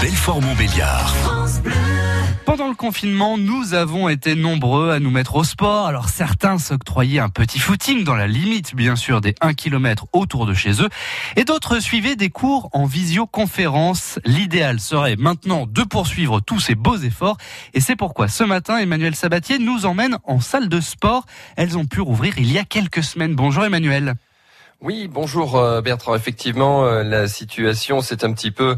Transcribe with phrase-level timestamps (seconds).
[0.00, 1.14] Belfort-Montbéliard.
[2.44, 5.86] Pendant le confinement, nous avons été nombreux à nous mettre au sport.
[5.86, 10.46] Alors certains s'octroyaient un petit footing dans la limite, bien sûr, des 1 km autour
[10.46, 10.88] de chez eux.
[11.36, 14.18] Et d'autres suivaient des cours en visioconférence.
[14.24, 17.36] L'idéal serait maintenant de poursuivre tous ces beaux efforts.
[17.74, 21.26] Et c'est pourquoi ce matin, Emmanuel Sabatier nous emmène en salle de sport.
[21.56, 23.34] Elles ont pu rouvrir il y a quelques semaines.
[23.34, 24.14] Bonjour Emmanuel.
[24.80, 26.14] Oui, bonjour euh, Bertrand.
[26.14, 28.76] Effectivement, euh, la situation s'est un petit peu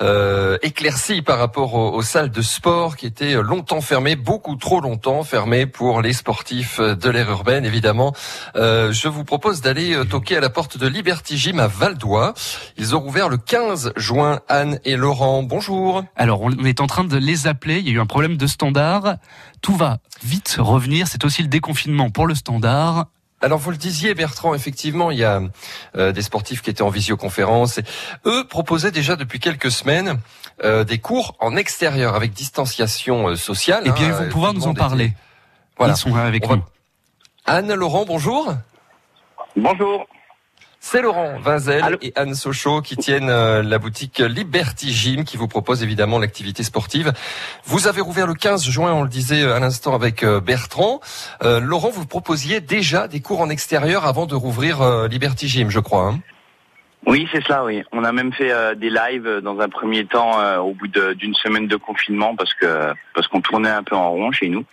[0.00, 5.22] euh, éclaircie par rapport aux, salles de sport qui étaient longtemps fermées, beaucoup trop longtemps
[5.24, 8.14] fermées pour les sportifs de l'ère urbaine, évidemment.
[8.54, 12.32] je vous propose d'aller toquer à la porte de Liberty Gym à Valdois.
[12.78, 14.40] Ils ont rouvert le 15 juin.
[14.48, 16.02] Anne et Laurent, bonjour.
[16.16, 17.78] Alors, on est en train de les appeler.
[17.78, 19.16] Il y a eu un problème de standard.
[19.60, 21.08] Tout va vite revenir.
[21.08, 23.06] C'est aussi le déconfinement pour le standard.
[23.42, 25.42] Alors vous le disiez Bertrand, effectivement, il y a
[25.96, 27.78] euh, des sportifs qui étaient en visioconférence.
[27.78, 27.84] Et
[28.24, 30.20] eux proposaient déjà depuis quelques semaines
[30.62, 33.82] euh, des cours en extérieur avec distanciation euh, sociale.
[33.84, 35.12] Eh bien, ils vont pouvoir nous en parler.
[35.76, 35.94] Voilà.
[35.94, 36.62] Ils sont là avec nous.
[37.44, 38.54] Anne Laurent, bonjour.
[39.56, 40.06] Bonjour.
[40.84, 45.46] C'est Laurent Vinzel et Anne Sochaux qui tiennent euh, la boutique Liberty Gym qui vous
[45.46, 47.12] propose évidemment l'activité sportive.
[47.64, 51.00] Vous avez rouvert le 15 juin, on le disait euh, à l'instant avec euh, Bertrand.
[51.40, 56.08] Laurent, vous proposiez déjà des cours en extérieur avant de rouvrir Liberty Gym, je crois.
[56.08, 56.18] Hein?
[57.06, 57.84] Oui, c'est cela, oui.
[57.92, 61.76] On a même fait des lives dans un premier temps au bout d'une semaine de
[61.76, 64.64] confinement parce que parce qu'on tournait un peu en rond chez nous.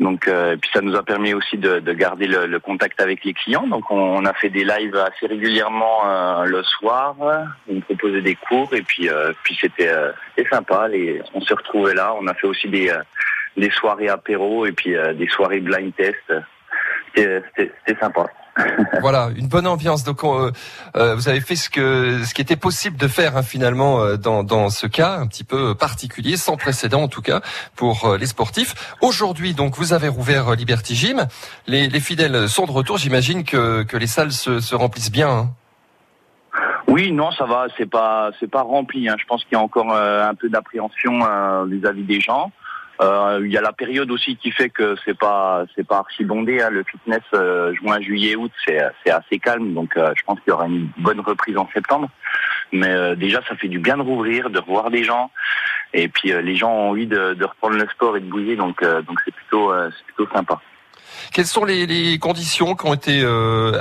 [0.00, 3.24] Donc, euh, puis ça nous a permis aussi de, de garder le, le, contact avec
[3.24, 3.66] les clients.
[3.66, 7.16] Donc, on, on, a fait des lives assez régulièrement euh, le soir.
[7.68, 9.90] On proposait des cours et puis, euh, puis c'était
[10.50, 10.86] sympa.
[10.86, 12.14] Les, on se retrouvait là.
[12.20, 12.92] On a fait aussi des,
[13.56, 16.32] des soirées apéro et puis des soirées blind test.
[17.14, 18.26] C'était sympa.
[19.00, 20.04] voilà, une bonne ambiance.
[20.04, 20.50] Donc, euh,
[20.96, 24.16] euh, vous avez fait ce que ce qui était possible de faire hein, finalement euh,
[24.16, 27.40] dans, dans ce cas un petit peu particulier, sans précédent en tout cas
[27.76, 28.96] pour les sportifs.
[29.00, 31.26] Aujourd'hui, donc, vous avez rouvert Liberty Gym.
[31.66, 32.98] Les, les fidèles sont de retour.
[32.98, 35.30] J'imagine que, que les salles se, se remplissent bien.
[35.30, 35.50] Hein.
[36.86, 37.66] Oui, non, ça va.
[37.76, 39.08] C'est pas c'est pas rempli.
[39.08, 39.16] Hein.
[39.18, 41.20] Je pense qu'il y a encore un peu d'appréhension
[41.66, 42.50] vis-à-vis des gens.
[43.00, 46.24] Euh, il y a la période aussi qui fait que c'est pas c'est pas archi
[46.24, 46.60] bondé.
[46.60, 46.70] Hein.
[46.70, 49.72] Le fitness euh, juin, juillet, août, c'est c'est assez calme.
[49.72, 52.08] Donc euh, je pense qu'il y aura une bonne reprise en septembre.
[52.72, 55.30] Mais déjà, ça fait du bien de rouvrir, de revoir des gens.
[55.94, 58.56] Et puis les gens ont envie de, de, reprendre le sport et de bouger.
[58.56, 60.60] Donc donc c'est plutôt c'est plutôt sympa.
[61.32, 63.24] Quelles sont les, les, conditions qui ont été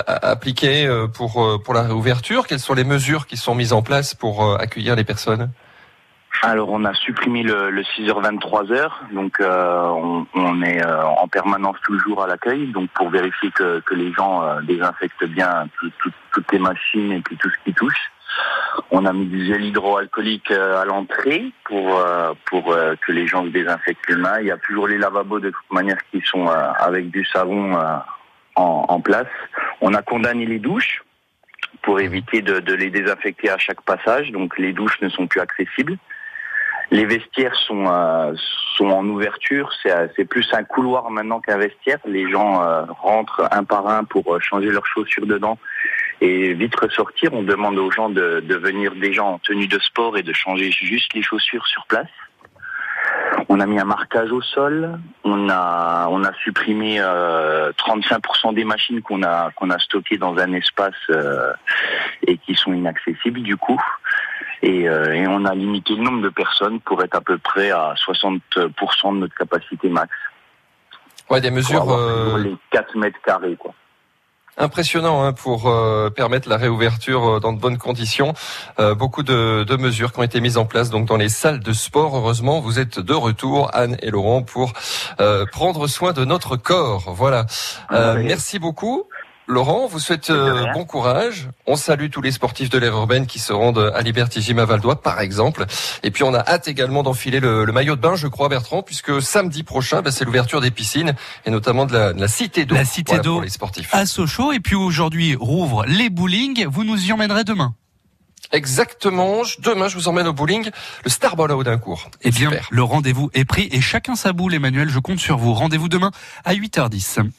[0.08, 2.48] appliquées pour pour la réouverture?
[2.48, 5.52] Quelles sont les mesures qui sont mises en place pour accueillir les personnes?
[6.44, 11.28] Alors on a supprimé le, le 6h 23h, donc euh, on, on, est euh, en
[11.28, 15.68] permanence toujours à l'accueil, donc pour vérifier que, que les gens euh, désinfectent bien
[16.32, 18.12] toutes les machines et puis tout ce qui touche.
[18.92, 22.00] On a mis du gel hydroalcoolique à l'entrée pour
[22.46, 22.66] pour
[23.02, 24.40] que les gens désinfectent les mains.
[24.42, 27.76] Il y a toujours les lavabos de toute manière qui sont avec du savon
[28.56, 29.28] en, en place.
[29.82, 31.02] On a condamné les douches
[31.82, 34.32] pour éviter de, de, les désinfecter à chaque passage.
[34.32, 35.98] Donc les douches ne sont plus accessibles.
[36.90, 38.34] Les vestiaires sont euh,
[38.78, 39.70] sont en ouverture.
[39.82, 42.00] C'est euh, c'est plus un couloir maintenant qu'un vestiaire.
[42.06, 45.58] Les gens euh, rentrent un par un pour changer leurs chaussures dedans
[46.22, 47.34] et vite ressortir.
[47.34, 50.72] On demande aux gens de, de venir déjà en tenue de sport et de changer
[50.72, 52.08] juste les chaussures sur place.
[53.50, 54.98] On a mis un marquage au sol.
[55.26, 60.38] On a on a supprimé euh, 35% des machines qu'on a qu'on a stockées dans
[60.38, 60.96] un espace
[62.26, 63.82] et qui sont inaccessibles du coup.
[64.64, 67.94] Euh, et, on a limité le nombre de personnes pour être à peu près à
[67.96, 68.40] 60%
[69.14, 70.10] de notre capacité max.
[71.30, 71.84] Ouais, des mesures.
[71.84, 73.74] Pour euh, les 4 mètres carrés, quoi.
[74.60, 78.34] Impressionnant hein, pour euh, permettre la réouverture dans de bonnes conditions.
[78.98, 81.74] beaucoup de, de, mesures qui ont été mises en place donc dans les salles de
[81.74, 82.18] sport.
[82.18, 84.74] Heureusement, vous êtes de retour, Anne et Laurent, pour
[85.52, 87.14] prendre soin de notre corps.
[87.14, 87.46] Voilà.
[87.92, 89.08] Merci beaucoup.
[89.50, 91.48] Laurent, on vous souhaite euh, bon courage.
[91.66, 94.66] On salue tous les sportifs de l'ère urbaine qui se rendent à Liberty Gym à
[94.66, 95.66] Valdois, par exemple.
[96.04, 99.22] Et puis on a hâte également d'enfiler le, maillot de bain, je crois, Bertrand, puisque
[99.22, 102.76] samedi prochain, bah, c'est l'ouverture des piscines et notamment de la, cité d'eau.
[102.76, 103.88] La cité d'eau les sportifs.
[103.94, 104.52] À Sochaux.
[104.52, 106.66] Et puis aujourd'hui, rouvre les bowling.
[106.68, 107.74] Vous nous y emmènerez demain.
[108.52, 109.44] Exactement.
[109.60, 110.70] Demain, je vous emmène au bowling,
[111.04, 112.10] le Starball à Audincourt.
[112.22, 114.90] Eh bien, le rendez-vous est pris et chacun sa boule, Emmanuel.
[114.90, 115.54] Je compte sur vous.
[115.54, 116.12] Rendez-vous demain
[116.46, 117.30] à 8h10.